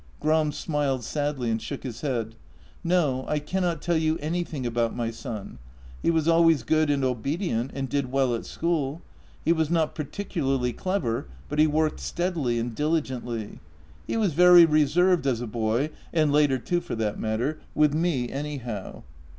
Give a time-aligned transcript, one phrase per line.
[0.19, 2.33] Gram smiled sadly and shook his head:
[2.83, 5.59] "No; I cannot tell you anything about my son.
[6.01, 9.03] He was always good and obedient, and did well at school.
[9.45, 13.59] He was not particularly clever, but he worked steadily and diligently.
[14.07, 18.27] He was very reserved as a boy— and later, too, for that matter— with me,
[18.27, 19.03] anyhow.